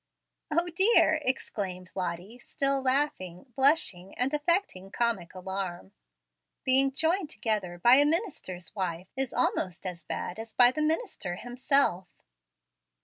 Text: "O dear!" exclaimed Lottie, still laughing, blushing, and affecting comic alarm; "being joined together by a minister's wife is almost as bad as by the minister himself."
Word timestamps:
"O 0.49 0.67
dear!" 0.69 1.21
exclaimed 1.23 1.91
Lottie, 1.93 2.39
still 2.39 2.81
laughing, 2.81 3.53
blushing, 3.55 4.17
and 4.17 4.33
affecting 4.33 4.89
comic 4.89 5.35
alarm; 5.35 5.91
"being 6.63 6.91
joined 6.91 7.29
together 7.29 7.77
by 7.77 7.97
a 7.97 8.05
minister's 8.07 8.73
wife 8.73 9.09
is 9.15 9.31
almost 9.31 9.85
as 9.85 10.03
bad 10.03 10.39
as 10.39 10.53
by 10.53 10.71
the 10.71 10.81
minister 10.81 11.35
himself." 11.35 12.07